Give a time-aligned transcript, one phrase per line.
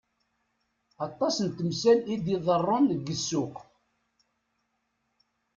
[1.07, 3.55] Aṭas n temsal i d-iḍerrun deg ssuq.